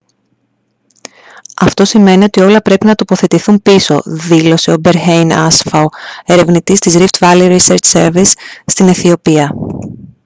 [1.55, 5.85] «αυτό σημαίνει ότι όλα πρέπει να τοποθετηθούν πίσω» δήλωσε ο berhane asfaw
[6.25, 8.31] ερευνητής της rift valley research service
[8.65, 9.53] στην αιθιοπία